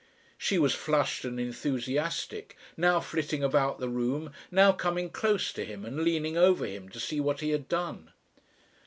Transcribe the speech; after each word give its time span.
She 0.39 0.57
was 0.57 0.73
flushed 0.73 1.25
and 1.25 1.39
enthusiastic, 1.39 2.57
now 2.75 2.99
flitting 2.99 3.43
about 3.43 3.77
the 3.77 3.87
room, 3.87 4.31
now 4.49 4.71
coming 4.71 5.11
close 5.11 5.53
to 5.53 5.63
him 5.63 5.85
and 5.85 5.99
leaning 6.03 6.35
over 6.35 6.65
him 6.65 6.89
to 6.89 6.99
see 6.99 7.19
what 7.19 7.41
he 7.41 7.51
had 7.51 7.69
done. 7.69 8.09